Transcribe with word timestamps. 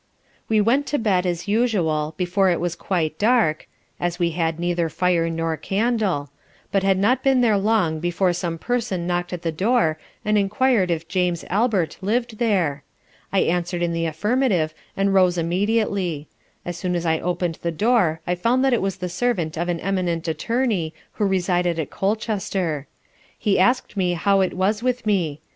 We 0.49 0.61
went 0.61 0.87
to 0.87 0.97
bed, 0.97 1.27
as 1.27 1.47
usual, 1.47 2.15
before 2.17 2.49
it 2.49 2.59
was 2.59 2.75
quite 2.75 3.19
dark, 3.19 3.67
(as 3.99 4.17
we 4.17 4.31
had 4.31 4.59
neither 4.59 4.89
fire 4.89 5.29
nor 5.29 5.55
candle) 5.57 6.31
but 6.71 6.81
had 6.81 6.97
not 6.97 7.21
been 7.21 7.41
there 7.41 7.59
long 7.59 7.99
before 7.99 8.33
some 8.33 8.57
person 8.57 9.05
knocked 9.05 9.31
at 9.31 9.43
the 9.43 9.51
door 9.51 9.99
& 10.11 10.25
enquir'd 10.25 10.89
if 10.89 11.07
James 11.07 11.45
Albert 11.51 11.99
lived 12.01 12.39
there? 12.39 12.83
I 13.31 13.41
answer'd 13.41 13.83
in 13.83 13.93
the 13.93 14.07
affirmative, 14.07 14.73
and 14.97 15.13
rose 15.13 15.37
immediately; 15.37 16.27
as 16.65 16.77
soon 16.77 16.95
as 16.95 17.05
I 17.05 17.19
open'd 17.19 17.59
the 17.61 17.69
door 17.71 18.21
I 18.25 18.33
found 18.33 18.65
it 18.65 18.81
was 18.81 18.95
the 18.95 19.07
servant 19.07 19.55
of 19.55 19.69
an 19.69 19.79
eminent 19.81 20.27
Attorney 20.27 20.95
who 21.11 21.25
resided 21.27 21.77
at 21.77 21.91
Colchester. 21.91 22.87
He 23.37 23.59
ask'd 23.59 23.95
me 23.95 24.13
how 24.13 24.41
it 24.41 24.55
was 24.55 24.81
with 24.81 25.05
me? 25.05 25.41